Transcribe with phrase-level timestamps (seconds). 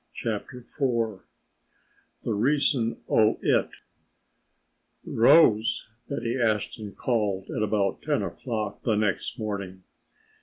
[0.15, 1.19] CHAPTER IV
[2.23, 3.69] "The Reason o' It"
[5.05, 9.83] "Rose," Betty Ashton called at about ten o'clock the next morning.